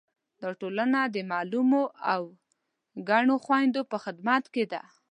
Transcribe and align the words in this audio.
دا 0.41 0.49
ټولنه 0.61 0.99
د 1.15 1.17
معلولو 1.31 1.83
او 2.13 2.21
کڼو 3.07 3.35
خویندو 3.45 3.81
په 3.91 3.97
خدمت 4.03 4.43
کې 4.53 4.65
ده. 4.71 4.81